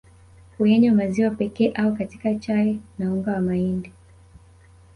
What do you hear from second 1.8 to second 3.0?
katika chai